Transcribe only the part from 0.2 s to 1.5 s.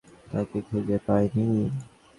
তাকে খুঁজে পাই নি।